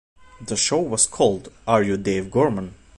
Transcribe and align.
The 0.43 0.55
show 0.55 0.79
was 0.79 1.05
called 1.05 1.53
"Are 1.67 1.83
You 1.83 1.95
Dave 1.95 2.31
Gorman?". 2.31 2.73